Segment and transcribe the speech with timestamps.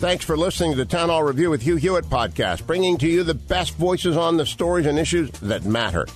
[0.00, 3.22] Thanks for listening to the Town Hall Review with Hugh Hewitt podcast, bringing to you
[3.22, 6.06] the best voices on the stories and issues that matter.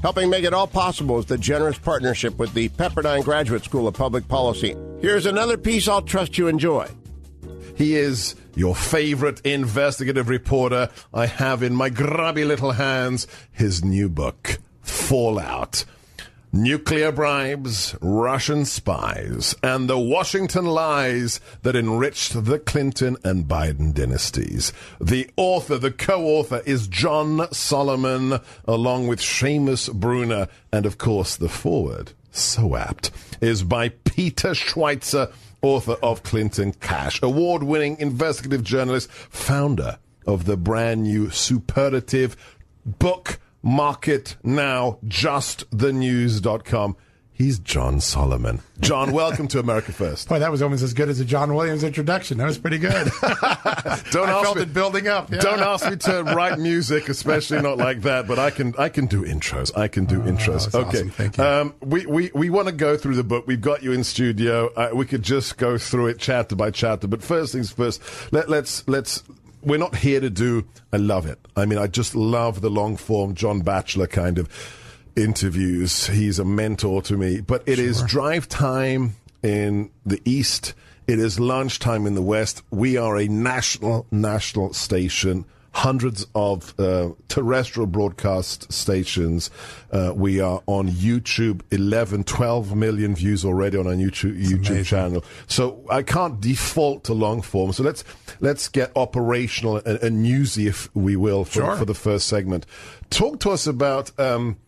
[0.00, 3.94] Helping make it all possible is the generous partnership with the Pepperdine Graduate School of
[3.94, 4.76] Public Policy.
[5.00, 6.86] Here's another piece I'll trust you enjoy.
[7.74, 10.88] He is your favorite investigative reporter.
[11.12, 15.84] I have in my grubby little hands his new book, Fallout.
[16.54, 24.70] Nuclear bribes, Russian spies, and the Washington lies that enriched the Clinton and Biden dynasties.
[25.00, 31.48] The author, the co-author is John Solomon, along with Seamus Bruner, and of course the
[31.48, 33.10] forward, so apt,
[33.40, 35.32] is by Peter Schweizer,
[35.62, 42.36] author of Clinton Cash, award-winning investigative journalist, founder of the brand new superlative
[42.84, 46.96] book Market Now, justthenews.com.
[47.34, 48.60] He's John Solomon.
[48.80, 50.28] John, welcome to America First.
[50.28, 52.38] Boy, that was almost as good as a John Williams introduction.
[52.38, 52.92] That was pretty good.
[53.22, 55.30] don't I ask felt me, it building up.
[55.32, 55.40] Yeah.
[55.40, 58.28] Don't ask me to write music, especially not like that.
[58.28, 59.76] But I can, I can do intros.
[59.76, 60.72] I can do Oh, intros.
[60.72, 61.10] Okay, awesome.
[61.10, 61.44] Thank you.
[61.44, 63.46] Um, we we we want to go through the book.
[63.46, 64.68] We've got you in studio.
[64.74, 67.08] Uh, we could just go through it chapter by chapter.
[67.08, 68.00] But first things first.
[68.32, 69.22] Let, let's let's.
[69.62, 70.66] We're not here to do.
[70.92, 71.38] I love it.
[71.56, 74.48] I mean, I just love the long form John Batchelor kind of
[75.16, 76.06] interviews.
[76.08, 77.40] He's a mentor to me.
[77.40, 80.74] But it is drive time in the East.
[81.06, 82.62] It is lunchtime in the West.
[82.70, 85.44] We are a national, national station.
[85.74, 89.50] Hundreds of uh, terrestrial broadcast stations.
[89.90, 94.84] Uh, we are on YouTube, 11, 12 million views already on our YouTube, YouTube amazing.
[94.84, 95.24] channel.
[95.46, 97.72] So I can't default to long form.
[97.72, 98.04] So let's
[98.40, 101.76] let's get operational and, and newsy, if we will, for, Sure.
[101.76, 102.66] for the first segment.
[103.08, 104.58] Talk to us about um,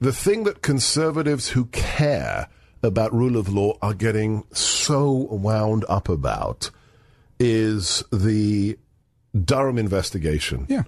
[0.00, 2.48] the thing that conservatives who care
[2.82, 6.70] about rule of law are getting so wound up about
[7.40, 8.78] is the
[9.38, 10.66] Durham investigation.
[10.68, 10.84] Yeah.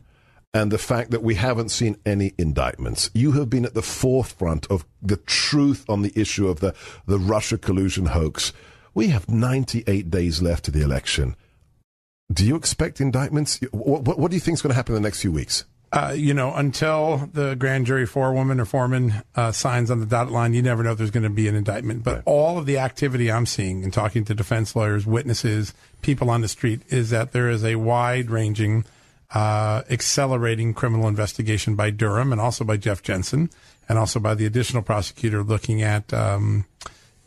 [0.55, 3.11] And the fact that we haven't seen any indictments.
[3.13, 6.75] You have been at the forefront of the truth on the issue of the,
[7.07, 8.53] the Russia collusion hoax.
[8.95, 11.37] We have 98 days left to the election.
[12.33, 13.61] Do you expect indictments?
[13.71, 15.65] What, what, what do you think is going to happen in the next few weeks?
[15.97, 20.31] Uh, you know, until the grand jury forewoman or foreman uh, signs on the dotted
[20.31, 22.05] line, you never know if there's going to be an indictment.
[22.05, 22.23] But Right.
[22.27, 26.49] all of the activity I'm seeing and talking to defense lawyers, witnesses, people on the
[26.49, 28.85] street is that there is a wide ranging,
[29.35, 33.49] uh, accelerating criminal investigation by Durham and also by Jeff Jensen
[33.89, 36.67] and also by the additional prosecutor looking at um,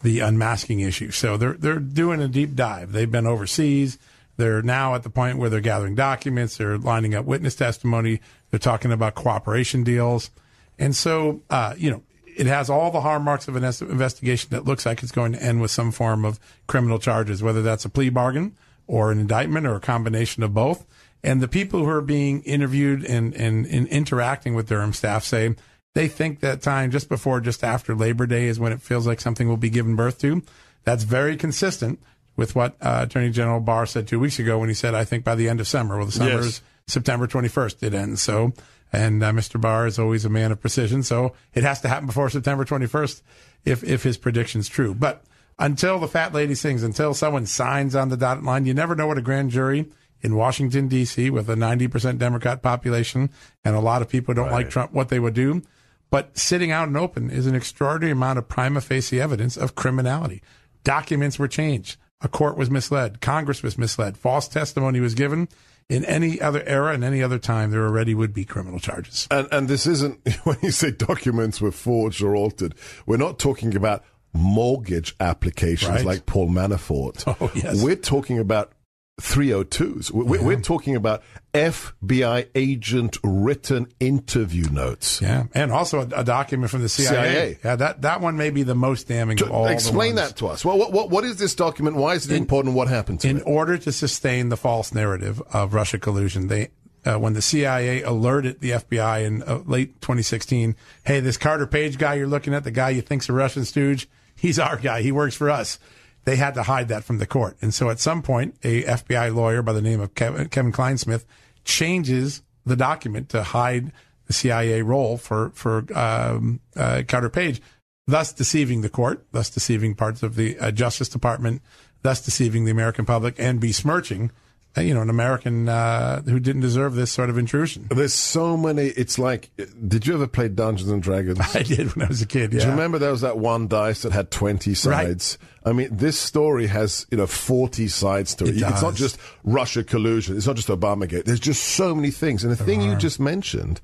[0.03, 1.09] the unmasking issue.
[1.09, 2.91] So they're they're doing a deep dive.
[2.91, 3.97] They've been overseas.
[4.39, 6.55] They're now at the point where they're gathering documents.
[6.55, 8.21] They're lining up witness testimony.
[8.49, 10.31] They're talking about cooperation deals,
[10.77, 12.03] and so uh, you know
[12.37, 15.59] it has all the hallmarks of an investigation that looks like it's going to end
[15.59, 18.55] with some form of criminal charges, whether that's a plea bargain
[18.87, 20.85] or an indictment or a combination of both.
[21.21, 25.53] And the people who are being interviewed and, and, and interacting with Durham staff say
[25.95, 29.19] they think that time just before, just after Labor Day is when it feels like
[29.19, 30.41] something will be given birth to.
[30.85, 31.99] That's very consistent
[32.39, 35.23] with what uh, Attorney General Barr said two weeks ago when he said, I think
[35.23, 35.97] by the end of summer.
[35.97, 36.45] Well, the summer Yes.
[36.45, 38.21] is September 21st it ends.
[38.21, 38.53] So,
[38.91, 39.61] and uh, Mr.
[39.61, 41.03] Barr is always a man of precision.
[41.03, 43.21] So it has to happen before September 21st
[43.65, 44.95] if, if his prediction's true.
[44.95, 45.23] But
[45.59, 49.05] until the fat lady sings, until someone signs on the dotted line, you never know
[49.05, 49.85] what a grand jury
[50.21, 53.29] in Washington, D.C., with a 90% Democrat population
[53.63, 55.61] and a lot of people don't like Trump, what they would do.
[56.09, 60.41] But sitting out and open is an extraordinary amount of prima facie evidence of criminality.
[60.83, 61.97] Documents were changed.
[62.21, 63.21] A court was misled.
[63.21, 64.17] Congress was misled.
[64.17, 65.47] False testimony was given.
[65.87, 69.27] In any other era and any other time, there already would be criminal charges.
[69.31, 72.75] And and this isn't when you say documents were forged or altered.
[73.05, 74.03] We're not talking about
[74.33, 76.05] mortgage applications Right.
[76.05, 77.23] like Paul Manafort.
[77.41, 77.81] Oh, yes.
[77.83, 78.73] We're talking about
[79.19, 80.11] 302s.
[80.11, 81.23] We're, we're talking about
[81.53, 85.21] FBI agent written interview notes.
[85.21, 87.07] Yeah, and also a, a document from the CIA.
[87.07, 87.59] CIA.
[87.63, 89.67] Yeah, that, that one may be the most damning of all.
[89.67, 90.63] Explain that to us.
[90.63, 91.95] Well, what, what, what is this document?
[91.95, 92.75] Why is it important?
[92.75, 93.43] What happened to in it?
[93.45, 96.69] order to sustain the false narrative of Russia collusion, they
[97.05, 100.75] uh, when the CIA alerted the FBI in uh, late 2016,
[101.05, 104.09] hey, this Carter Page guy you're looking at, the guy you think's a Russian stooge,
[104.35, 105.01] he's our guy.
[105.01, 105.79] He works for us.
[106.29, 107.57] They had to hide that from the court.
[107.59, 111.25] And so at some point, a FBI lawyer by the name of Kevin, Kevin Clinesmith
[111.65, 113.91] changes the document to hide
[114.27, 117.63] the CIA role for for um, uh, Carter Page,
[118.05, 121.63] thus deceiving the court, thus deceiving parts of the uh, Justice Department,
[122.03, 124.29] thus deceiving the American public, and besmirching
[124.77, 127.87] you know, an American uh, who didn't deserve this sort of intrusion.
[127.89, 128.87] There's so many.
[128.87, 129.49] It's like,
[129.87, 131.39] did you ever play Dungeons and Dragons?
[131.55, 132.53] I did when I was a kid.
[132.53, 132.59] Yeah.
[132.59, 135.37] Do you remember there was that one dice that had 20 sides?
[135.41, 135.69] Right.
[135.69, 138.57] I mean, this story has, you know, 40 sides to it.
[138.57, 140.37] it it's not just Russia collusion.
[140.37, 141.25] It's not just Obamagate.
[141.25, 142.43] There's just so many things.
[142.43, 142.89] And the there thing are.
[142.91, 143.81] you just mentioned,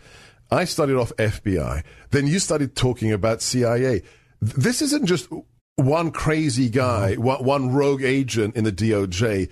[0.51, 1.83] I started off FBI.
[2.11, 4.03] Then you started talking about CIA.
[4.39, 5.27] This isn't just
[5.75, 9.49] one crazy guy, one rogue agent in the DOJ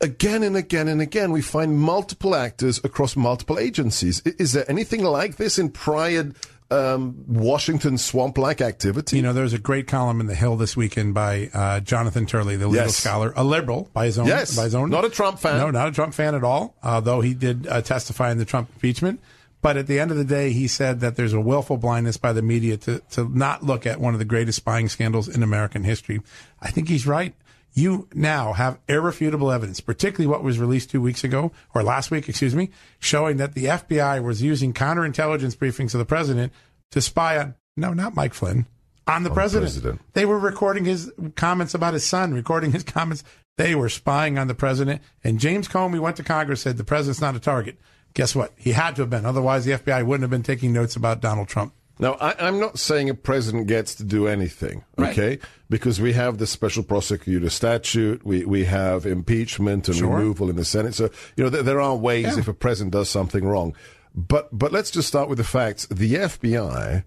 [0.00, 4.20] again and again and again, we find multiple actors across multiple agencies.
[4.20, 6.32] Is there anything like this in prior
[6.70, 9.16] um, Washington swamp like activity?
[9.16, 12.56] You know, there's a great column in The Hill this weekend by uh, Jonathan Turley,
[12.56, 12.96] the legal yes.
[12.96, 14.26] scholar, a liberal by his own.
[14.26, 14.56] Yes.
[14.56, 14.90] By his own.
[14.90, 15.58] Not a Trump fan.
[15.58, 18.44] No, not a Trump fan at all, uh, though he did uh, testify in the
[18.44, 19.20] Trump impeachment.
[19.62, 22.32] But at the end of the day, he said that there's a willful blindness by
[22.32, 25.82] the media to, to not look at one of the greatest spying scandals in American
[25.82, 26.20] history.
[26.60, 27.34] I think he's right
[27.76, 32.26] you now have irrefutable evidence, particularly what was released two weeks ago or last week,
[32.26, 36.52] excuse me, showing that the FBI was using counterintelligence briefings of the president
[36.92, 38.64] to spy on, no, not Mike Flynn,
[39.06, 39.74] on the, on president.
[39.74, 40.00] the president.
[40.14, 43.22] They were recording his comments about his son, recording his comments.
[43.58, 45.02] They were spying on the president.
[45.22, 47.78] And James Comey went to Congress, said the president's not a target.
[48.14, 48.52] Guess what?
[48.56, 49.26] He had to have been.
[49.26, 51.74] Otherwise, the FBI wouldn't have been taking notes about Donald Trump.
[51.98, 55.28] Now, I, am not saying a president gets to do anything, okay?
[55.28, 55.40] Right.
[55.70, 60.14] Because we have the special prosecutor statute, we, we have impeachment and sure.
[60.14, 60.94] removal in the Senate.
[60.94, 62.38] So, you know, there, there are ways yeah.
[62.38, 63.74] if a president does something wrong.
[64.14, 65.86] But, but let's just start with the facts.
[65.86, 67.04] The FBI,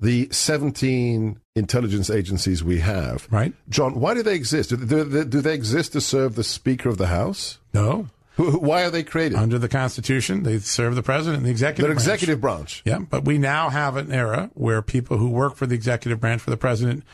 [0.00, 3.52] the 17 intelligence agencies we have, right?
[3.68, 4.70] John, why do they exist?
[4.70, 7.58] Do they, do they exist to serve the Speaker of the House?
[7.74, 8.08] No.
[8.40, 9.36] Why are they created?
[9.36, 12.06] Under the Constitution, they serve the president and the executive They're branch.
[12.06, 12.82] executive branch.
[12.84, 16.40] Yeah, but we now have an era where people who work for the executive branch
[16.42, 17.04] for the president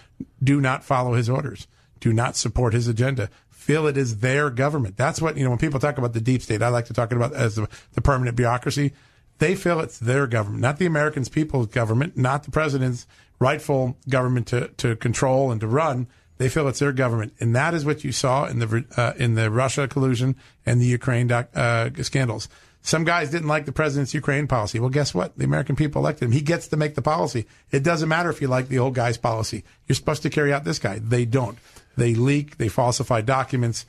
[0.43, 1.67] do not follow his orders,
[2.01, 4.97] do not support his agenda, feel it is their government.
[4.97, 7.11] That's what, you know, when people talk about the deep state, I like to talk
[7.11, 8.93] about as the, the permanent bureaucracy.
[9.39, 13.07] They feel it's their government, not the Americans' people's government, not the president's
[13.39, 16.07] rightful government to, to control and to run.
[16.39, 19.35] They feel it's their government, and that is what you saw in the uh, in
[19.35, 20.37] the Russia collusion
[20.67, 22.49] and the Ukraine doc, uh, scandals.
[22.83, 24.79] Some guys didn't like the president's Ukraine policy.
[24.79, 25.37] Well, guess what?
[25.37, 26.33] The American people elected him.
[26.33, 27.47] He gets to make the policy.
[27.73, 29.65] It doesn't matter if you like the old guy's policy.
[29.87, 31.01] You're supposed to carry out this guy.
[31.01, 31.59] They don't.
[31.97, 32.59] They leak.
[32.59, 33.87] They falsify documents.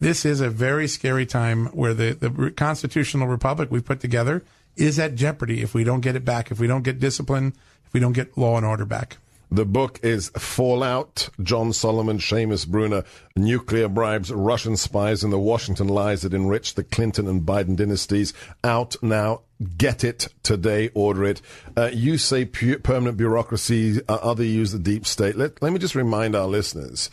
[0.00, 4.42] This is a very scary time where the, the constitutional republic we've put together
[4.74, 7.54] is at jeopardy if we don't get it back, if we don't get discipline,
[7.86, 9.18] if we don't get law and order back.
[9.52, 13.02] The book is Fallout John Solomon, Seamus Bruner,
[13.34, 18.32] Nuclear Bribes, Russian Spies, and the Washington Lies That Enriched the Clinton and Biden Dynasties.
[18.62, 19.42] Out now.
[19.76, 20.90] Get it today.
[20.94, 21.42] Order it.
[21.76, 25.36] Uh, you say pu- permanent bureaucracy, uh, other use the deep state.
[25.36, 27.10] Let, let me just remind our listeners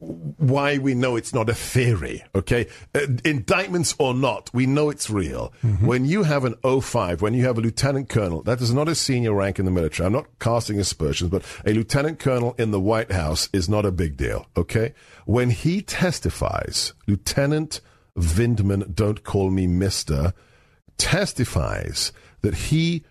[0.00, 2.66] why we know it's not a theory, okay?
[2.94, 5.52] Uh, indictments or not, we know it's real.
[5.62, 5.86] Mm-hmm.
[5.86, 8.94] When you have an 05, when you have a lieutenant colonel, that is not a
[8.94, 10.06] senior rank in the military.
[10.06, 13.92] I'm not casting aspersions, but a lieutenant colonel in the White House is not a
[13.92, 14.94] big deal, okay?
[15.26, 17.80] When he testifies, Lieutenant
[18.18, 20.32] Vindman, don't call me Mister,
[20.96, 23.04] testifies that he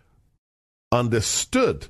[0.92, 1.88] understood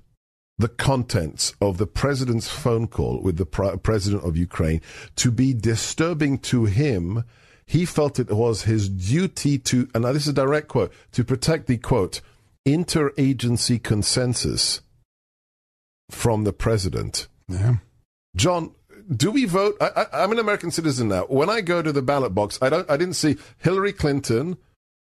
[0.59, 4.81] the contents of the president's phone call with the president of Ukraine
[5.15, 7.23] to be disturbing to him.
[7.65, 11.23] He felt it was his duty to, and now this is a direct quote, to
[11.23, 12.19] protect the quote,
[12.67, 14.81] interagency consensus
[16.11, 17.27] from the president.
[17.47, 17.75] Yeah.
[18.35, 18.75] John,
[19.15, 19.77] do we vote?
[19.79, 21.23] I, am an American citizen now.
[21.23, 22.89] When I go to the ballot box, I don't.
[22.89, 24.57] I didn't see Hillary Clinton,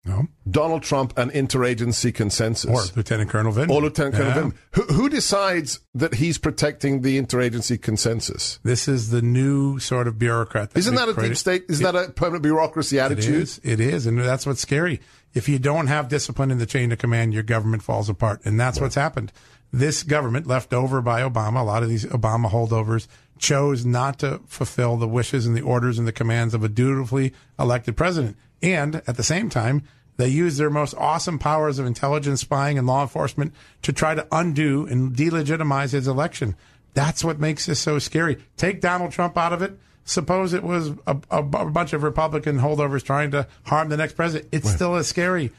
[0.08, 0.26] no.
[0.50, 2.70] Donald Trump, and interagency consensus.
[2.70, 3.70] Or Lieutenant Colonel Vindman.
[3.70, 4.42] Or Lieutenant Colonel yeah.
[4.42, 4.54] Vindman.
[4.72, 8.58] Who, who, decides that he's protecting the interagency consensus?
[8.62, 10.70] This is the new sort of bureaucrat.
[10.70, 11.30] That Isn't that a created.
[11.30, 11.64] deep state?
[11.68, 13.34] Isn't it, that a permanent bureaucracy attitude?
[13.34, 13.60] It is.
[13.62, 14.06] It is.
[14.06, 15.00] And that's what's scary.
[15.34, 18.40] If you don't have discipline in the chain of command, your government falls apart.
[18.44, 18.86] And that's right.
[18.86, 19.32] what's happened.
[19.70, 23.06] This government, left over by Obama, a lot of these Obama holdovers,
[23.38, 27.34] chose not to fulfill the wishes and the orders and the commands of a dutifully
[27.58, 28.36] elected president.
[28.62, 29.82] And at the same time,
[30.18, 34.26] they use their most awesome powers of intelligence, spying, and law enforcement to try to
[34.32, 36.56] undo and delegitimize his election.
[36.92, 38.38] That's what makes this so scary.
[38.56, 39.78] Take Donald Trump out of it.
[40.04, 44.14] Suppose it was a, a, a bunch of Republican holdovers trying to harm the next
[44.14, 44.48] president.
[44.52, 45.52] It's still as scary.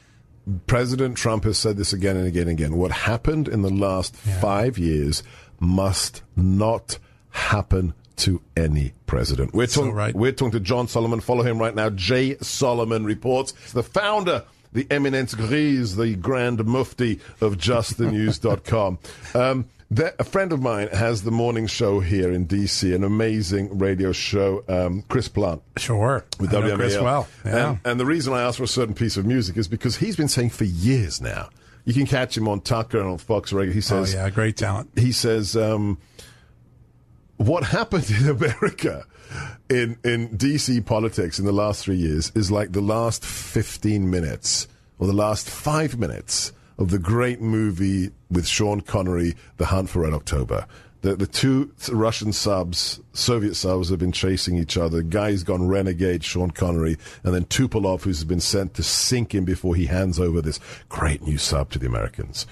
[0.68, 2.76] President Trump has said this again and again and again.
[2.76, 4.42] What happened in the last yeah.
[4.42, 5.24] five years
[5.60, 7.00] must not
[7.30, 9.54] happen to any president.
[9.54, 10.16] We're So talking, right.
[10.16, 11.20] we're talking to John Solomon.
[11.20, 11.90] Follow him right now.
[11.90, 13.52] Jay Solomon reports.
[13.74, 19.00] The founder, the eminence grise, the grand mufti of justthenews.com.
[19.36, 23.80] Um, there, a friend of mine has the morning show here in DC, an amazing
[23.80, 26.26] radio show, um, Chris Plante Sure.
[26.40, 26.76] with WMAL.
[26.76, 27.28] Chris well.
[27.44, 27.70] Yeah.
[27.70, 30.16] And, and the reason I asked for a certain piece of music is because he's
[30.16, 31.50] been saying for years now.
[31.86, 33.74] You can catch him on Tucker and on Fox Radio.
[33.74, 34.30] He oh, says, yeah.
[34.30, 34.92] Great talent.
[34.96, 35.98] he says, um,
[37.40, 39.06] what happened in America
[39.70, 44.68] in, in DC politics in the last three years is like the last 15 minutes
[45.00, 50.02] or the last five minutes of the great movie with Sean Connery, The Hunt for
[50.02, 50.66] Red October.
[51.02, 55.02] The, the two Russian subs, Soviet subs, have been chasing each other.
[55.02, 59.76] Guy's gone renegade, Sean Connery, and then Tupolev, who's been sent to sink him before
[59.76, 62.46] he hands over this great new sub to the Americans.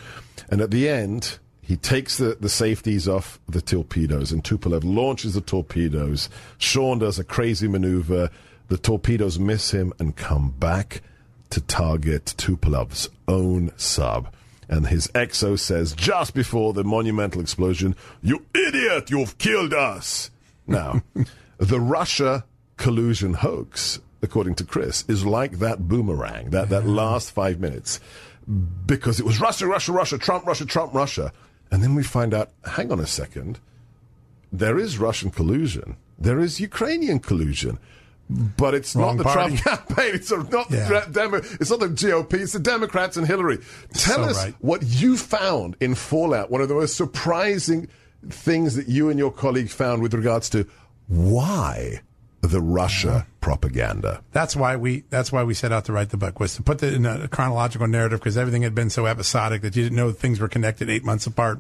[0.50, 5.34] And at the end, he takes the, the safeties off the torpedoes, and Tupolev launches
[5.34, 6.30] the torpedoes.
[6.58, 8.30] Sean does a crazy maneuver.
[8.70, 11.02] The torpedoes miss him and come back
[11.50, 14.34] to target Tupolev's own sub.
[14.70, 20.32] And his exo says, just before the monumental explosion, You idiot, you've killed us.
[20.68, 21.02] Now,
[21.58, 22.46] the Russia
[22.78, 28.00] collusion hoax, according to Chris, is like that boomerang, that, that last five minutes,
[28.86, 31.34] because it was Russia, Russia, Russia, Trump, Russia, Trump, Russia.
[31.72, 33.60] And then we find out, hang on a second,
[34.52, 37.80] there is Russian collusion, there is Ukrainian collusion.
[38.30, 39.56] But it's Wrong not the party.
[39.58, 40.16] Trump campaign.
[40.16, 40.88] It's not Yeah.
[41.06, 42.34] the Demo- it's not the GOP.
[42.34, 43.60] It's the Democrats and Hillary.
[43.94, 44.54] Tell So us right.
[44.60, 46.52] what you found in Fallout.
[46.52, 47.88] One of the most surprising
[48.30, 50.68] things that you and your colleague found with regards to
[51.08, 52.02] why
[52.42, 54.22] the Russia propaganda.
[54.32, 55.04] That's why we.
[55.10, 57.28] That's why we set out to write the book was to put it in a
[57.28, 60.90] chronological narrative because everything had been so episodic that you didn't know things were connected
[60.90, 61.60] eight months apart,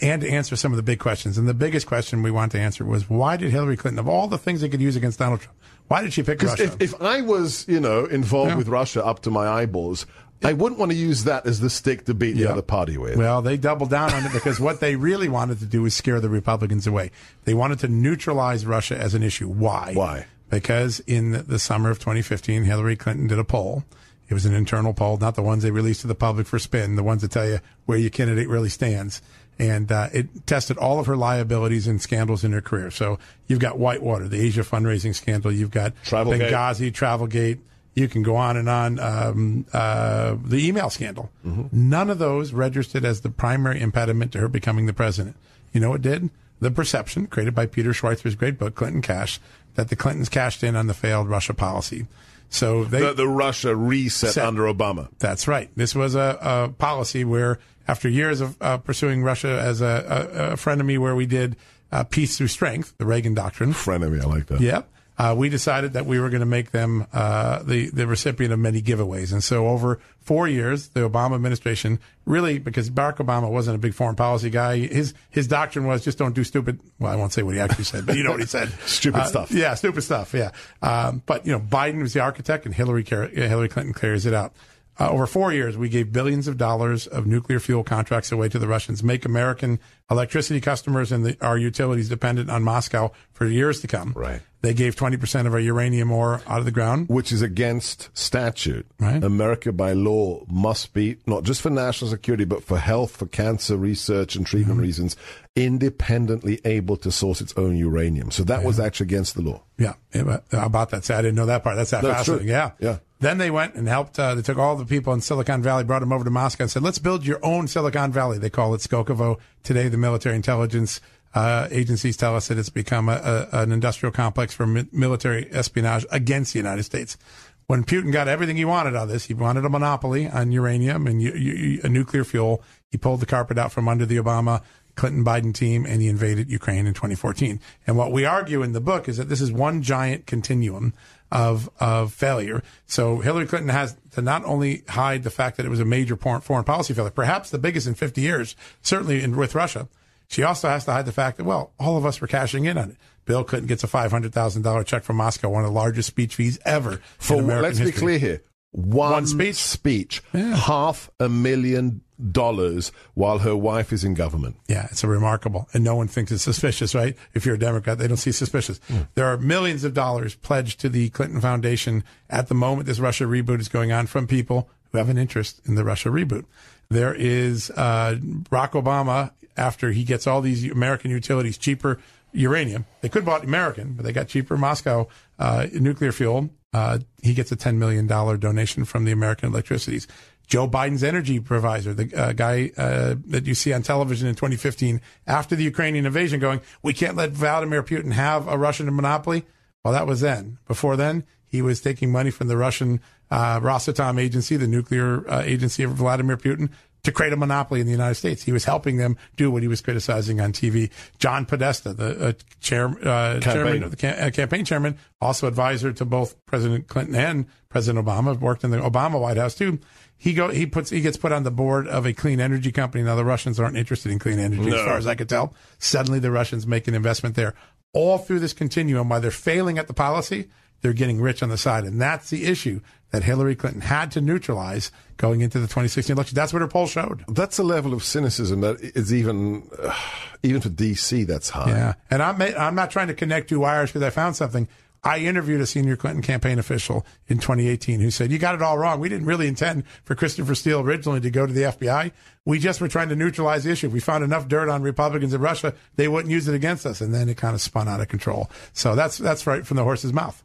[0.00, 1.38] and to answer some of the big questions.
[1.38, 4.28] And the biggest question we wanted to answer was why did Hillary Clinton, of all
[4.28, 5.56] the things they could use against Donald Trump,
[5.88, 6.64] why did she pick Russia?
[6.64, 8.56] if, if I was, you know, involved Yeah.
[8.56, 10.04] with Russia up to my eyeballs,
[10.42, 12.50] I wouldn't want to use that as the stick to beat the Yeah.
[12.52, 13.16] other party with.
[13.16, 16.20] Well, they doubled down on it because what they really wanted to do was scare
[16.20, 17.10] the Republicans away.
[17.44, 19.48] They wanted to neutralize Russia as an issue.
[19.48, 19.92] Why?
[19.94, 20.26] Why?
[20.48, 23.84] Because in the- the summer of 2015, Hillary Clinton did a poll.
[24.28, 26.96] It was an internal poll, not the ones they released to the public for spin,
[26.96, 29.20] the ones that tell you where your candidate really stands.
[29.58, 32.90] And uh, it tested all of her liabilities and scandals in her career.
[32.92, 33.18] So
[33.48, 35.50] you've got Whitewater, the Asia fundraising scandal.
[35.50, 36.50] You've got Travelgate.
[36.52, 37.58] Benghazi, Travelgate.
[37.98, 38.98] You can go on and on.
[39.00, 41.30] Um, uh, the email scandal.
[41.44, 45.36] None of those registered as the primary impediment to her becoming the president.
[45.72, 46.30] You know what did?
[46.60, 49.40] The perception created by Peter Schweizer's great book, Clinton Cash,
[49.74, 52.06] that the Clintons cashed in on the failed Russia policy.
[52.50, 55.08] So they the, the Russia reset Set- under Obama.
[55.18, 55.70] that's right.
[55.76, 60.52] This was a, a policy where, after years of uh, pursuing Russia as a, a,
[60.52, 61.56] a frenemy, where we did
[61.92, 63.72] uh, peace through strength, the Reagan doctrine.
[63.72, 64.60] Frenemy, I like that.
[64.60, 64.88] Yep.
[65.18, 68.58] Uh, we decided that we were going to make them uh, the the recipient of
[68.60, 73.74] many giveaways, and so over four years, the Obama administration really because Barack Obama wasn't
[73.74, 74.76] a big foreign policy guy.
[74.78, 76.78] His his doctrine was just don't do stupid.
[77.00, 78.68] Well, I won't say what he actually said, but you know what he said.
[78.86, 79.50] Stupid Uh, stuff.
[79.50, 80.32] Yeah, stupid stuff.
[80.34, 80.52] Yeah.
[80.82, 84.52] Um, but you know, Biden was the architect, and Hillary Hillary Clinton carries it out.
[85.00, 88.58] Uh, over four years, we gave billions of dollars of nuclear fuel contracts away to
[88.58, 89.78] the Russians, make American
[90.10, 94.12] electricity customers and the, our utilities dependent on Moscow for years to come.
[94.16, 94.40] Right.
[94.60, 97.08] They gave 20% of our uranium ore out of the ground.
[97.08, 98.86] Which is against statute.
[98.98, 99.22] Right.
[99.22, 103.76] America, by law, must be, not just for national security, but for health, for cancer
[103.76, 104.82] research and treatment Mm-hmm.
[104.82, 105.16] reasons,
[105.54, 108.30] independently able to source its own uranium.
[108.30, 109.62] So that was actually against the law.
[109.78, 111.04] Yeah, yeah, how about that?
[111.04, 111.76] See, I didn't know that part.
[111.76, 112.48] That's that That's fascinating.
[112.48, 112.98] Yeah, Yeah.
[113.20, 114.18] Then they went and helped.
[114.18, 116.70] Uh, they took all the people in Silicon Valley, brought them over to Moscow, and
[116.70, 119.88] said, "Let's build your own Silicon Valley." They call it Skolkovo today.
[119.88, 121.00] The military intelligence
[121.34, 125.48] uh, agencies tell us that it's become a, a, an industrial complex for mi- military
[125.52, 127.18] espionage against the United States.
[127.66, 131.06] When Putin got everything he wanted out of this, he wanted a monopoly on uranium
[131.06, 132.62] and u- u- a nuclear fuel.
[132.90, 134.62] He pulled the carpet out from under the Obama
[134.98, 137.60] Clinton Biden team and he invaded Ukraine in 2014.
[137.86, 140.92] And what we argue in the book is that this is one giant continuum
[141.30, 142.62] of of failure.
[142.86, 146.16] So Hillary Clinton has to not only hide the fact that it was a major
[146.16, 149.88] foreign policy failure, perhaps the biggest in 50 years, certainly in, with Russia.
[150.28, 152.76] She also has to hide the fact that well, all of us were cashing in
[152.76, 152.96] on it.
[153.24, 156.08] Bill Clinton gets a five hundred thousand dollar check from Moscow, one of the largest
[156.08, 158.42] speech fees ever For let's be clear here.
[158.72, 159.56] One, One speech?
[159.56, 164.56] speech, half a million dollars while her wife is in government.
[164.68, 167.16] Yeah, it's a remarkable, and no one thinks it's suspicious, right?
[167.32, 168.78] If you're a Democrat, they don't see suspicious.
[169.14, 173.24] There are millions of dollars pledged to the Clinton Foundation at the moment this Russia
[173.24, 176.44] reboot is going on from people who have an interest in the Russia reboot.
[176.90, 181.98] There is uh, Barack Obama after he gets all these American utilities cheaper
[182.32, 182.84] uranium.
[183.00, 185.08] They could have bought American, but they got cheaper Moscow
[185.38, 186.50] uh, nuclear fuel.
[186.72, 190.06] Uh, he gets a $10 million donation from the American Electricities.
[190.48, 195.00] Joe Biden's energy provider, the uh, guy uh, that you see on television in 2015
[195.26, 199.44] after the Ukrainian invasion, going, "We can't let Vladimir Putin have a Russian monopoly."
[199.84, 200.56] Well, that was then.
[200.66, 205.42] Before then, he was taking money from the Russian uh, Rosatom agency, the nuclear uh,
[205.44, 206.70] agency of Vladimir Putin,
[207.02, 208.42] to create a monopoly in the United States.
[208.42, 210.90] He was helping them do what he was criticizing on TV.
[211.18, 215.92] John Podesta, the uh, chair, uh, chairman of the cam- uh, campaign chairman, also advisor
[215.92, 219.78] to both President Clinton and President Obama, worked in the Obama White House too
[220.18, 223.04] he go he puts he gets put on the board of a clean energy company.
[223.04, 224.76] Now the Russians aren't interested in clean energy, no.
[224.76, 225.54] as far as I could tell.
[225.78, 227.54] Suddenly the Russians make an investment there.
[227.94, 230.50] All through this continuum, while they're failing at the policy,
[230.80, 234.20] they're getting rich on the side, and that's the issue that Hillary Clinton had to
[234.20, 236.34] neutralize going into the 2016 election.
[236.34, 237.24] That's what her poll showed.
[237.28, 239.94] That's a level of cynicism that is even uh,
[240.42, 241.26] even for DC.
[241.26, 241.70] That's high.
[241.70, 244.68] Yeah, and I'm I'm not trying to connect two wires because I found something
[245.04, 248.78] I interviewed a senior Clinton campaign official in 2018 who said, You got it all
[248.78, 248.98] wrong.
[249.00, 252.12] We didn't really intend for Christopher Steele originally to go to the FBI.
[252.44, 253.86] We just were trying to neutralize the issue.
[253.86, 257.00] If we found enough dirt on Republicans in Russia, they wouldn't use it against us.
[257.00, 258.50] And then it kind of spun out of control.
[258.72, 260.42] So that's, that's right from the horse's mouth.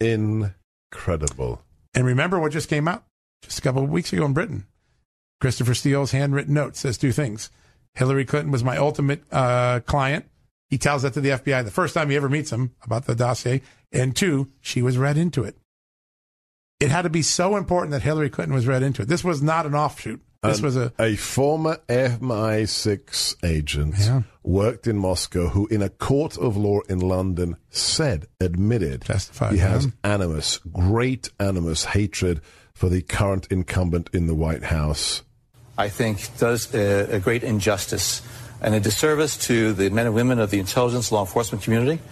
[0.00, 1.62] Incredible.
[1.94, 3.04] And remember what just came out
[3.42, 4.66] just a couple of weeks ago in Britain.
[5.40, 7.50] Christopher Steele's handwritten note says two things.
[7.94, 10.26] Hillary Clinton was my ultimate uh, client
[10.72, 13.14] he tells that to the FBI the first time he ever meets him about the
[13.14, 13.60] dossier.
[13.92, 15.58] And two, she was read into it.
[16.80, 19.08] It had to be so important that Hillary Clinton was read into it.
[19.08, 20.22] This was not an offshoot.
[20.42, 24.22] This an, was a a former MI6 agent yeah.
[24.42, 29.58] worked in Moscow who, in a court of law in London, said, admitted, testified, he
[29.58, 32.40] has animus, great animus, hatred
[32.74, 35.22] for the current incumbent in the White House.
[35.78, 38.20] I think does a, a great injustice
[38.60, 42.02] and a disservice to the men and women of the intelligence law enforcement community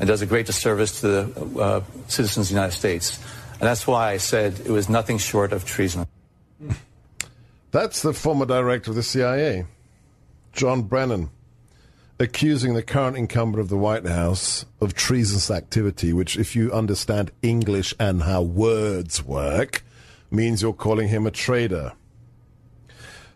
[0.00, 3.18] and does a great disservice to the uh, citizens of the United States.
[3.52, 6.06] And that's why I said it was nothing short of treason.
[7.76, 9.66] That's the former director of the CIA,
[10.54, 11.28] John Brennan,
[12.18, 17.32] accusing the current incumbent of the White House of treasonous activity, which, if you understand
[17.42, 19.84] English and how words work,
[20.30, 21.92] means you're calling him a traitor.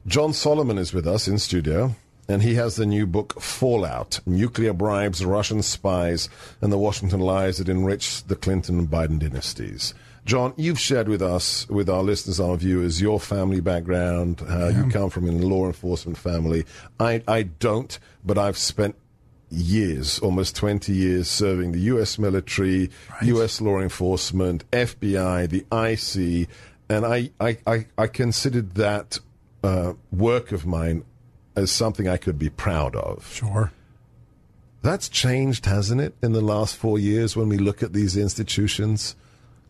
[0.06, 1.94] John Solomon is with us in studio
[2.26, 6.30] and he has the new book Fallout Nuclear Bribes, Russian Spies,
[6.62, 9.92] and the Washington Lies that Enriched the Clinton and Biden dynasties.
[10.24, 14.84] John, you've shared with us, with our listeners, our viewers, your family background, how yeah.
[14.84, 16.66] you come from a law enforcement family.
[16.98, 18.96] I, I don't, but I've spent
[19.50, 22.18] years, almost 20 years, serving the U.S.
[22.18, 23.22] military, right.
[23.22, 23.60] U.S.
[23.60, 26.48] law enforcement, FBI, the IC,
[26.88, 29.18] and I, I, I, I considered that
[29.62, 31.04] uh, work of mine
[31.56, 33.26] as something I could be proud of.
[33.32, 33.72] Sure.
[34.82, 39.14] That's changed, hasn't it, in the last four years when we look at these institutions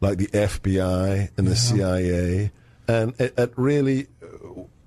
[0.00, 1.56] like the FBI and the yeah.
[1.56, 2.52] CIA?
[2.88, 4.08] And it, it really,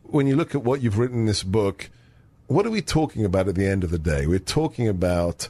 [0.03, 1.89] when you look at what you've written in this book,
[2.47, 4.27] what are we talking about at the end of the day?
[4.27, 5.49] We're talking about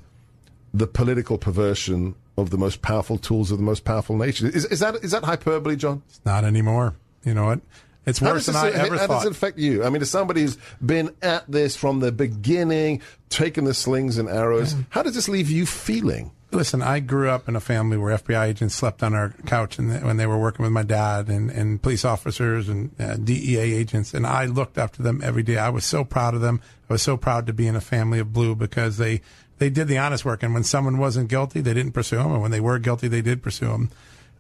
[0.74, 4.48] the political perversion of the most powerful tools of the most powerful nation.
[4.48, 6.02] Is, is that is that hyperbole, John?
[6.08, 6.96] It's not anymore.
[7.24, 7.62] You know what?
[8.06, 9.10] It's worse than I ever how thought.
[9.10, 9.84] How does it affect you?
[9.84, 14.28] I mean, as somebody who's been at this from the beginning, taking the slings and
[14.28, 14.82] arrows, yeah.
[14.90, 16.32] how does this leave you feeling?
[16.54, 20.04] Listen, I grew up in a family where FBI agents slept on our couch and
[20.04, 24.14] when they were working with my dad and, and police officers and uh, DEA agents.
[24.14, 25.58] And I looked up to them every day.
[25.58, 26.62] I was so proud of them.
[26.90, 29.22] I was so proud to be in a family of blue because they,
[29.58, 30.44] they did the honest work.
[30.44, 32.32] And when someone wasn't guilty, they didn't pursue them.
[32.32, 33.90] And when they were guilty, they did pursue them.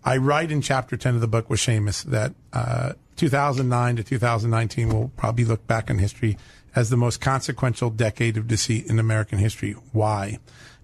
[0.06, 4.89] I write in chapter 10 of the book with Seamus that uh, 2009 to 2019
[4.89, 6.38] will probably look back in history
[6.76, 9.73] as the most consequential decade of deceit in American history.
[9.91, 10.39] Why?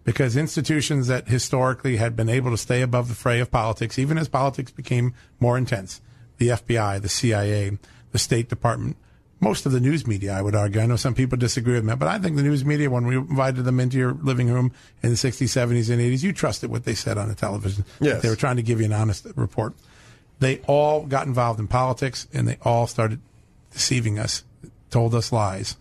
[0.10, 4.18] Because institutions that historically had been able to stay above the fray of politics, even
[4.18, 6.02] as politics became more intense,
[6.40, 7.78] the FBI, the CIA,
[8.12, 8.98] the State Department,
[9.40, 10.82] most of the news media, I would argue.
[10.82, 13.18] I know some people disagree with me, but I think the news media, when we
[13.18, 14.72] invited them into your living room
[15.04, 17.86] in the 60s, 70s, and 80s, you trusted what they said on the television.
[18.02, 18.24] Yes.
[18.24, 19.76] They were trying to give you an honest report.
[20.40, 23.20] They all got involved in politics and they all started
[23.74, 24.44] deceiving us,
[24.90, 25.78] told us lies.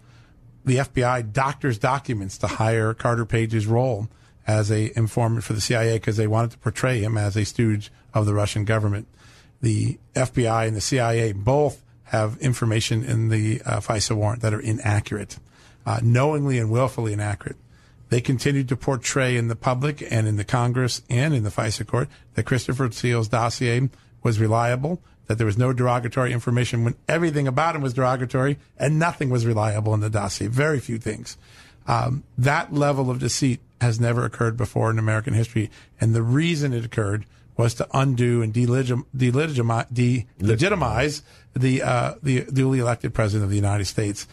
[0.67, 4.11] The FBI doctors documents to hire Carter Page's role
[4.49, 7.93] as a informant for the CIA because they wanted to portray him as a stooge
[8.15, 9.07] of the Russian government.
[9.61, 14.61] The FBI and the CIA both have information in the uh, FISA warrant that are
[14.61, 15.39] inaccurate,
[15.85, 17.57] uh, knowingly and willfully inaccurate.
[18.09, 21.87] They continued to portray in the public and in the Congress and in the FISA
[21.87, 23.91] court that Christopher Steele's dossier
[24.23, 28.99] was reliable, that there was no derogatory information when everything about him was derogatory and
[28.99, 30.47] nothing was reliable in the dossier.
[30.47, 31.37] Very few things.
[31.87, 35.71] Um, that level of deceit has never occurred before in American history.
[36.01, 39.05] And the reason it occurred was to undo and delegitimize,
[40.39, 41.23] delegitimize
[41.55, 44.29] the, uh, the duly elected president of the United States.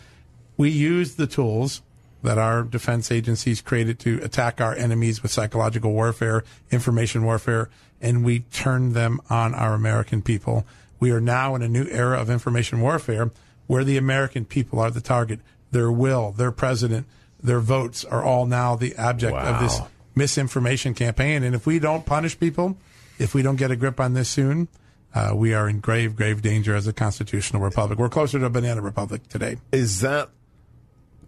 [0.58, 1.81] We used the tools
[2.21, 7.69] that our defense agencies created to attack our enemies with psychological warfare, information warfare,
[8.01, 10.65] and we turned them on our American people.
[10.99, 13.31] We are now in a new era of information warfare
[13.67, 15.39] where the American people are the target.
[15.71, 17.08] Their will, their president,
[17.45, 19.55] their votes are all now the object wow.
[19.55, 19.79] of this
[20.15, 21.43] misinformation campaign.
[21.43, 22.77] And if we don't punish people,
[23.19, 24.67] if we don't get a grip on this soon,
[25.13, 27.97] uh, we are in grave, grave danger as a constitutional republic.
[27.97, 29.58] We're closer to a banana republic today.
[29.71, 30.29] Is that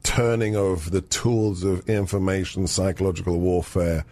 [0.04, 4.06] turning of the tools of information, psychological warfare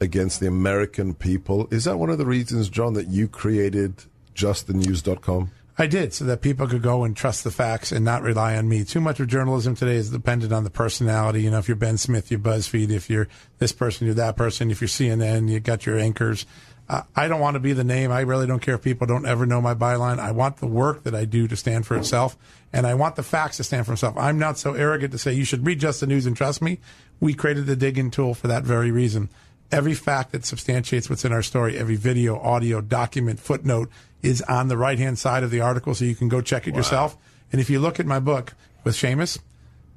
[0.00, 1.68] against the American people?
[1.70, 5.50] Is that one of the reasons, John, that you created justthenews.com?
[5.76, 8.68] I did, so that people could go and trust the facts and not rely on
[8.68, 8.84] me.
[8.84, 11.42] Too much of journalism today is dependent on the personality.
[11.42, 12.90] You know, if you're Ben Smith, you're BuzzFeed.
[12.90, 13.26] If you're
[13.58, 14.70] this person, you're that person.
[14.70, 16.46] If you're CNN, you got your anchors.
[16.88, 18.12] Uh, I don't want to be the name.
[18.12, 20.18] I really don't care if people don't ever know my byline.
[20.18, 22.36] I want the work that I do to stand for itself,
[22.72, 24.16] and I want the facts to stand for itself.
[24.16, 26.78] I'm not so arrogant to say you should read just the news and trust me.
[27.20, 29.30] We created the dig in tool for that very reason.
[29.72, 33.90] Every fact that substantiates what's in our story, every video, audio, document, footnote
[34.24, 36.72] is on the right hand side of the article, so you can go check it
[36.72, 36.78] wow.
[36.78, 37.16] yourself.
[37.52, 39.38] And if you look at my book with Seamus,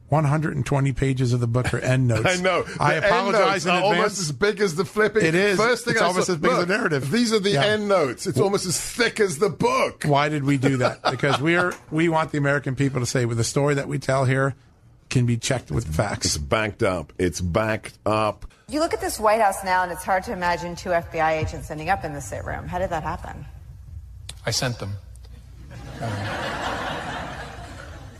[0.10, 2.40] 120 pages of the book are end notes.
[2.40, 2.64] I know.
[2.64, 3.98] The I apologize in advance.
[3.98, 5.26] Almost as big as the flipping.
[5.26, 5.58] It is.
[5.58, 7.12] First thing it's I almost saw, as big look, as the narrative.
[7.12, 7.66] These are the yeah.
[7.66, 8.26] end notes.
[8.28, 10.04] It's almost as thick as the book.
[10.06, 11.02] Why did we do that?
[11.10, 14.26] Because we're we want the American people to say, with the story that we tell
[14.26, 14.56] here,
[15.10, 16.26] can be checked with facts.
[16.26, 17.12] It's backed up.
[17.18, 18.46] It's backed up.
[18.70, 21.72] You look at this White House now, and it's hard to imagine two FBI agents
[21.72, 22.68] ending up in the sit room.
[22.68, 23.46] How did that happen?
[24.48, 24.94] I sent them.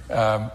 [0.10, 0.52] Um,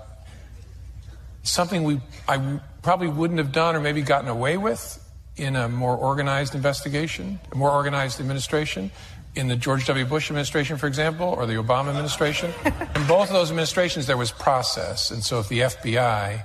[1.42, 4.98] something we I probably wouldn't have done or maybe gotten away with
[5.36, 8.90] in a more organized investigation, a more organized administration.
[9.34, 10.04] In the George W.
[10.04, 12.52] Bush administration, for example, or the Obama administration.
[12.66, 15.10] in both of those administrations, there was process.
[15.10, 16.44] And so if the FBI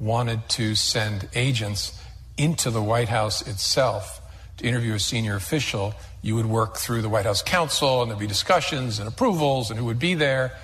[0.00, 2.02] wanted to send agents
[2.36, 4.20] into the White House itself
[4.56, 8.18] to interview a senior official, you would work through the White House counsel and there'd
[8.18, 10.56] be discussions and approvals and who would be there.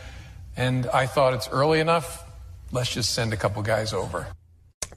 [0.56, 2.24] And I thought it's early enough.
[2.72, 4.26] Let's just send a couple guys over.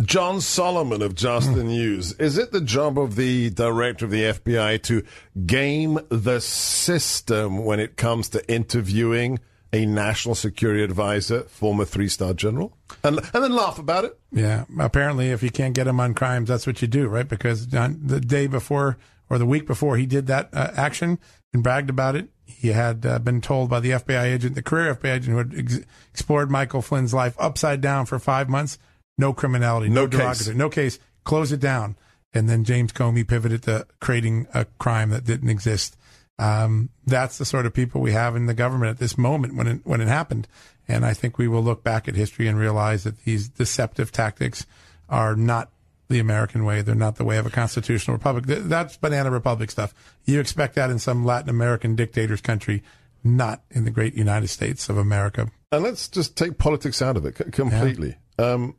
[0.02, 2.14] John Solomon of Just the News.
[2.14, 5.04] Is it the job of the director of the FBI to
[5.46, 9.40] game the system when it comes to interviewing
[9.74, 14.18] a national security advisor, former three star general, and, and then laugh about it?
[14.32, 14.64] Yeah.
[14.80, 17.28] Apparently, if you can't get him on crimes, that's what you do, right?
[17.28, 18.98] Because on the day before
[19.34, 21.20] or the week before he did that uh, action
[21.54, 24.94] and bragged about it, he had uh, been told by the FBI agent, the career
[24.96, 25.80] FBI agent who had ex-
[26.12, 28.78] explored Michael Flynn's life upside down for five months,
[29.18, 30.48] no criminality, no, no case.
[30.50, 31.96] no case, close it down.
[32.34, 35.98] And then James Comey pivoted to creating a crime that didn't exist.
[36.40, 39.68] Um, that's the sort of people we have in the government at this moment when
[39.68, 40.48] it, when it happened.
[40.88, 44.66] And I think we will look back at history and realize that these deceptive tactics
[45.10, 45.70] are not
[46.10, 46.82] the American way.
[46.82, 48.46] They're not the way of a constitutional republic.
[48.46, 49.94] That's banana republic stuff.
[50.26, 52.84] You expect that in some Latin American dictator's country,
[53.24, 55.50] not in the great United States of America.
[55.72, 58.16] And let's just take politics out of it completely.
[58.38, 58.54] Yeah.
[58.54, 58.76] Um,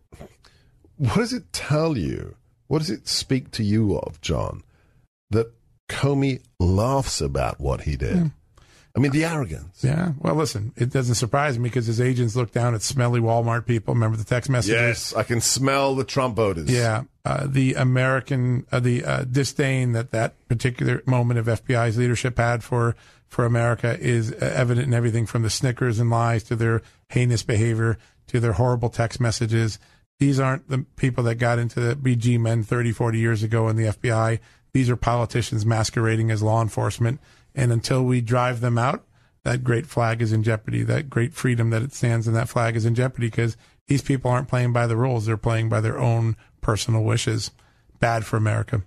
[0.96, 2.37] what does it tell you?
[2.68, 4.62] What does it speak to you of, John,
[5.30, 5.52] that
[5.88, 8.16] Comey laughs about what he did?
[8.16, 8.28] Yeah.
[8.96, 9.83] I mean, the arrogance.
[9.83, 10.12] Yeah.
[10.20, 13.94] Well, listen, it doesn't surprise me because his agents look down at smelly Walmart people.
[13.94, 14.74] Remember the text messages?
[14.74, 16.70] Yes, I can smell the Trump voters.
[16.70, 17.02] Yeah.
[17.24, 22.62] Uh, the American, uh, the uh, disdain that that particular moment of FBI's leadership had
[22.62, 22.94] for
[23.28, 27.98] for America is evident in everything from the Snickers and lies to their heinous behavior
[28.28, 29.80] to their horrible text messages.
[30.20, 33.74] These aren't the people that got into the BG men 30, 40 years ago in
[33.74, 34.38] the FBI.
[34.72, 37.18] These are politicians masquerading as law enforcement
[37.54, 39.04] and until we drive them out,
[39.44, 40.82] that great flag is in jeopardy.
[40.82, 44.30] That great freedom that it stands in that flag is in jeopardy because these people
[44.30, 45.26] aren't playing by the rules.
[45.26, 47.50] They're playing by their own personal wishes.
[48.00, 48.82] Bad for America.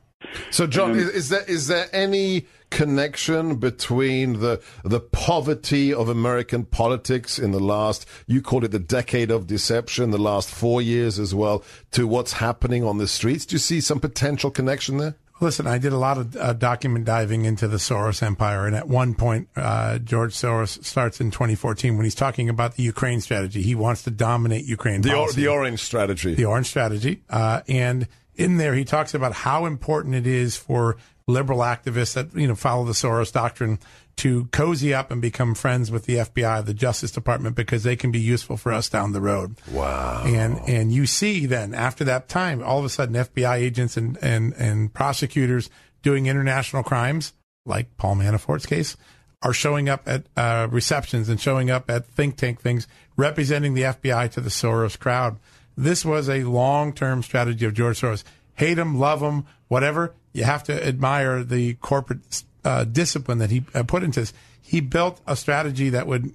[0.50, 6.66] So, John, is, is there is there any connection between the the poverty of American
[6.66, 11.20] politics in the last you called it the decade of deception, the last four years
[11.20, 13.46] as well, to what's happening on the streets?
[13.46, 15.16] Do you see some potential connection there?
[15.40, 18.88] Listen, I did a lot of uh, document diving into the Soros empire, and at
[18.88, 23.62] one point, uh, George Soros starts in 2014 when he's talking about the Ukraine strategy.
[23.62, 25.02] He wants to dominate Ukraine.
[25.02, 26.34] The, or, the orange strategy.
[26.34, 30.98] The orange strategy, uh, and in there he talks about how important it is for
[31.28, 33.80] liberal activists that you know follow the Soros doctrine
[34.18, 38.12] to cozy up and become friends with the FBI, the Justice Department, because they can
[38.12, 39.56] be useful for us down the road.
[39.72, 40.24] Wow.
[40.26, 44.18] And and you see then after that time, all of a sudden FBI agents and
[44.22, 45.70] and and prosecutors
[46.02, 47.34] doing international crimes,
[47.66, 48.98] like Paul Manafort's case,
[49.42, 53.84] are showing up at uh, receptions and showing up at think tank things, representing the
[53.84, 55.38] FBI to the Soros crowd.
[55.76, 58.24] This was a long term strategy of George Soros.
[58.56, 60.16] Hate him, love him, whatever.
[60.34, 64.34] You have to admire the corporate uh, discipline that he uh, put into this.
[64.62, 66.34] He built a strategy that would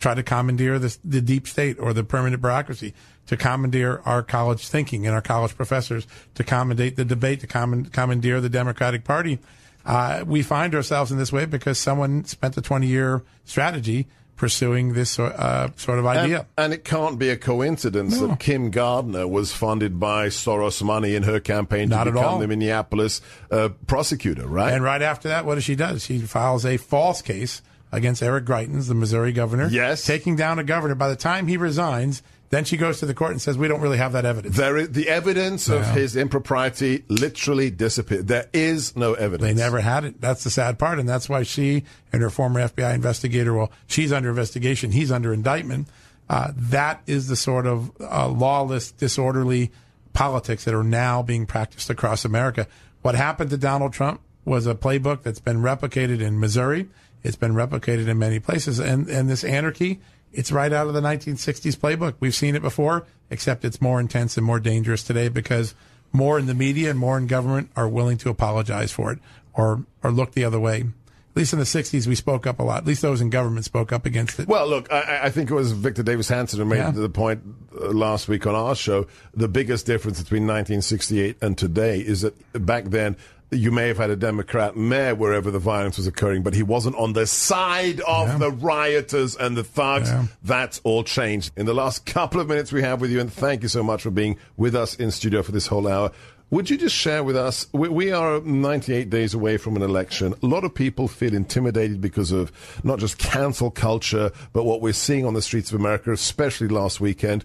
[0.00, 2.92] try to commandeer the, the deep state or the permanent bureaucracy,
[3.28, 8.40] to commandeer our college thinking and our college professors, to commandate the debate, to commandeer
[8.40, 9.38] the Democratic Party.
[9.86, 14.08] Uh, we find ourselves in this way because someone spent a 20 year strategy
[14.40, 16.38] pursuing this uh, sort of idea.
[16.56, 18.28] And, and, it can't be a coincidence no.
[18.28, 22.38] that Kim Gardner was funded by Soros money in her campaign Not to become all.
[22.38, 24.72] the Minneapolis uh, prosecutor, right?
[24.72, 25.98] And right after that, what does she do?
[25.98, 27.60] She files a false case
[27.92, 29.68] against Eric Greitens, the Missouri governor.
[29.68, 30.06] Yes.
[30.06, 30.94] Taking down a governor.
[30.94, 33.80] By the time he resigns, then she goes to the court and says, "We don't
[33.80, 38.26] really have that evidence." There is, the evidence of his impropriety literally disappeared.
[38.26, 39.48] There is no evidence.
[39.48, 40.20] They never had it.
[40.20, 43.54] That's the sad part, and that's why she and her former FBI investigator.
[43.54, 44.90] Well, she's under investigation.
[44.90, 45.86] He's under indictment.
[46.28, 49.70] Uh, that is the sort of uh, lawless, disorderly
[50.12, 52.66] politics that are now being practiced across America.
[53.02, 56.88] What happened to Donald Trump was a playbook that's been replicated in Missouri.
[57.22, 60.00] It's been replicated in many places, and and this anarchy
[60.32, 62.14] it's right out of the 1960s playbook.
[62.20, 65.74] We've seen it before, except it's more intense and more dangerous today because
[66.12, 69.18] more in the media and more in government are willing to apologize for it
[69.54, 70.84] or or look the other way.
[71.30, 72.78] At least in the 60s, we spoke up a lot.
[72.78, 74.48] At least those in government spoke up against it.
[74.48, 76.90] Well, look, I, I think it was Victor Davis Hanson who made yeah.
[76.90, 77.42] the point
[77.80, 79.06] uh, last week on our show.
[79.32, 82.34] The biggest difference between 1968 and today is that
[82.66, 83.16] back then,
[83.50, 86.96] you may have had a Democrat mayor wherever the violence was occurring, but he wasn't
[86.96, 88.38] on the side of yeah.
[88.38, 90.08] the rioters and the thugs.
[90.08, 90.26] Yeah.
[90.42, 91.52] That's all changed.
[91.56, 94.02] In the last couple of minutes we have with you, and thank you so much
[94.02, 96.12] for being with us in studio for this whole hour.
[96.50, 97.68] Would you just share with us?
[97.72, 100.34] We, we, are 98 days away from an election.
[100.42, 102.50] A lot of people feel intimidated because of
[102.82, 107.00] not just cancel culture, but what we're seeing on the streets of America, especially last
[107.00, 107.44] weekend.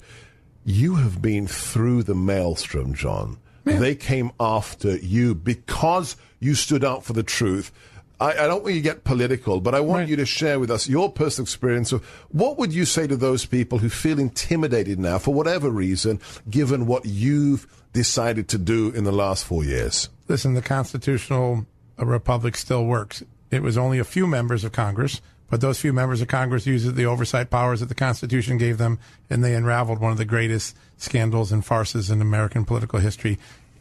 [0.64, 3.38] You have been through the maelstrom, John.
[3.66, 3.80] Yeah.
[3.80, 7.72] They came after you because you stood out for the truth.
[8.20, 10.10] I, I don't want you to get political, but I want right.
[10.10, 13.46] you to share with us your personal experience of what would you say to those
[13.46, 19.04] people who feel intimidated now for whatever reason, given what you've decided to do in
[19.04, 20.10] the last four years?
[20.28, 21.66] Listen, the constitutional
[22.00, 23.24] uh, republic still works.
[23.52, 26.96] It was only a few members of Congress, but those few members of Congress used
[26.96, 30.76] the oversight powers that the Constitution gave them, and they unraveled one of the greatest
[30.98, 33.38] scandals and farces in American political history.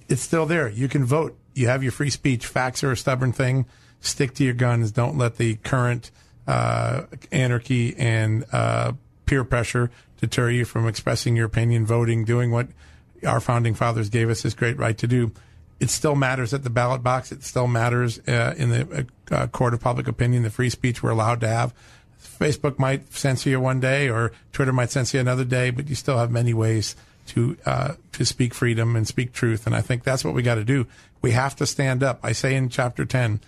[0.08, 0.68] It's still there.
[0.68, 1.36] You can vote.
[1.54, 2.46] You have your free speech.
[2.46, 3.66] Facts are a stubborn thing.
[4.00, 4.92] Stick to your guns.
[4.92, 6.10] Don't let the current
[6.46, 8.92] uh, anarchy and uh,
[9.24, 12.68] peer pressure deter you from expressing your opinion, voting, doing what
[13.26, 15.32] our founding fathers gave us this great right to do.
[15.80, 17.32] It still matters at the ballot box.
[17.32, 21.10] It still matters uh, in the uh, court of public opinion, the free speech we're
[21.10, 21.74] allowed to have.
[22.22, 25.94] Facebook might censor you one day, or Twitter might censor you another day, but you
[25.94, 29.66] still have many ways to uh, to speak freedom and speak truth.
[29.66, 30.86] And I think that's what we got to do.
[31.22, 32.20] We have to stand up.
[32.22, 33.40] I say in chapter ten,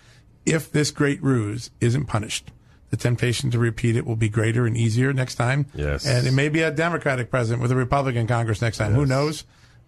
[0.45, 2.51] if this great ruse isn't punished,
[2.89, 5.65] the temptation to repeat it will be greater and easier next time.
[5.73, 8.91] Yes, and it may be a Democratic president with a Republican Congress next time.
[8.91, 8.99] Yes.
[8.99, 9.43] Who knows?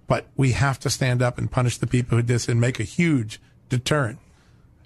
[0.10, 2.80] But we have to stand up and punish the people who did this and make
[2.82, 4.20] a huge deterrent.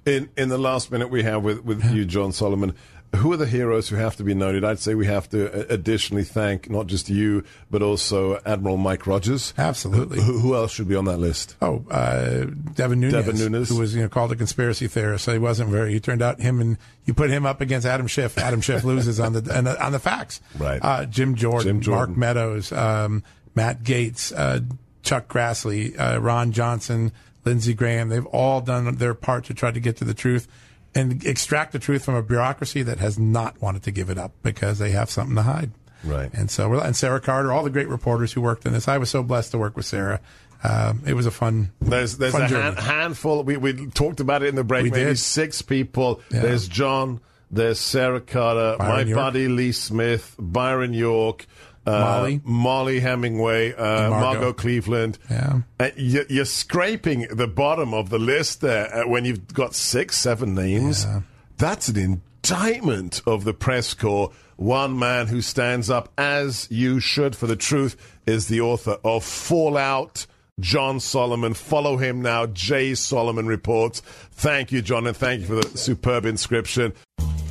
[0.06, 2.76] In in the last minute we have with with you, John Solomon,
[3.16, 4.64] who are the heroes who have to be noted?
[4.64, 9.08] I'd say we have to uh, additionally thank not just you, but also Admiral Mike
[9.08, 9.54] Rogers.
[9.58, 10.22] Absolutely.
[10.22, 11.56] Who, who else should be on that list?
[11.62, 15.26] Oh, uh, Devin Nunes, Devin Nunes, who was you know called a conspiracy theorist.
[15.26, 15.94] So he wasn't very.
[15.94, 18.38] He turned out him and you put him up against Adam Schiff.
[18.38, 20.42] Adam Schiff loses on the on the facts.
[20.58, 20.80] Right.
[20.84, 23.24] Uh, Jim, Jordan, Jim Jordan, Mark Meadows, um,
[23.56, 24.60] Matt Gaetz, uh,
[25.04, 27.12] Chuck Grassley, uh, Ron Johnson,
[27.46, 28.10] Lindsey Graham.
[28.10, 30.48] They've all done their part to try to get to the truth
[30.96, 34.32] and extract the truth from a bureaucracy that has not wanted to give it up
[34.44, 35.72] because they have something to hide.
[36.04, 36.30] Right.
[36.34, 38.88] And so, and Sarah Carter, all the great reporters who worked in this.
[38.88, 40.20] I was so blessed to work with Sarah.
[40.64, 41.72] Um, it was a fun.
[41.82, 43.44] There's there's fun a hand, handful.
[43.44, 44.84] We we talked about it in the break.
[44.84, 45.20] We maybe did.
[45.20, 46.22] six people.
[46.32, 46.42] Yeah.
[46.42, 47.20] There's John.
[47.52, 48.78] There's Sarah Carter.
[48.80, 49.16] Byron my York.
[49.16, 50.36] buddy Lee Smith.
[50.40, 51.46] Byron York.
[51.86, 52.42] Uh, Mollie.
[52.44, 54.20] Mollie Hemingway, uh, Margot.
[54.20, 54.54] Margot.
[54.54, 55.18] Cleveland.
[55.30, 55.62] Yeah.
[55.80, 60.56] Uh, you, you're scraping the bottom of the list there when you've got six, seven
[60.56, 61.04] names.
[61.04, 61.22] Yeah.
[61.58, 64.32] That's an indictment of the press corps.
[64.56, 69.24] One man who stands up as you should for the truth is the author of
[69.24, 70.26] Fallout.
[70.60, 71.56] John Solomon.
[71.56, 72.46] Follow him now.
[72.46, 74.02] Jay Solomon reports.
[74.34, 76.94] Thank you, John, and thank you for the superb inscription.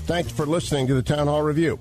[0.07, 1.81] Thanks for listening to the Town Hall Review.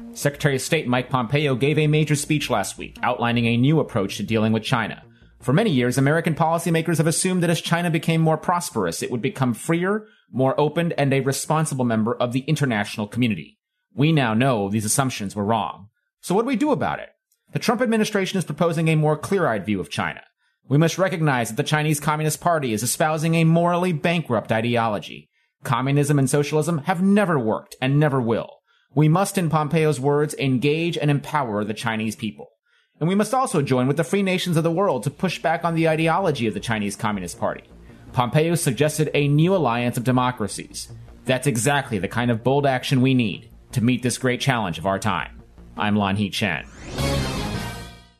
[0.13, 4.17] Secretary of State Mike Pompeo gave a major speech last week outlining a new approach
[4.17, 5.03] to dealing with China.
[5.39, 9.21] For many years, American policymakers have assumed that as China became more prosperous, it would
[9.21, 13.57] become freer, more open, and a responsible member of the international community.
[13.95, 15.87] We now know these assumptions were wrong.
[16.19, 17.09] So what do we do about it?
[17.53, 20.21] The Trump administration is proposing a more clear-eyed view of China.
[20.69, 25.29] We must recognize that the Chinese Communist Party is espousing a morally bankrupt ideology.
[25.63, 28.60] Communism and socialism have never worked and never will.
[28.93, 32.51] We must, in Pompeo's words, engage and empower the Chinese people.
[32.99, 35.63] And we must also join with the free nations of the world to push back
[35.63, 37.63] on the ideology of the Chinese Communist Party.
[38.11, 40.91] Pompeo suggested a new alliance of democracies.
[41.23, 44.85] That's exactly the kind of bold action we need to meet this great challenge of
[44.85, 45.41] our time.
[45.77, 46.65] I'm Lanhee Chen.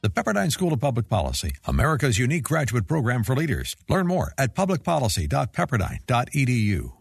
[0.01, 3.75] The Pepperdine School of Public Policy, America's unique graduate program for leaders.
[3.89, 7.01] Learn more at publicpolicy.pepperdine.edu.